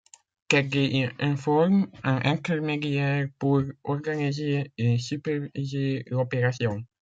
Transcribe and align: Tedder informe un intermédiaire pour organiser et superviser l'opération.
Tedder 0.47 1.13
informe 1.19 1.85
un 2.03 2.21
intermédiaire 2.25 3.27
pour 3.37 3.61
organiser 3.83 4.71
et 4.75 4.97
superviser 4.97 6.03
l'opération. 6.07 6.83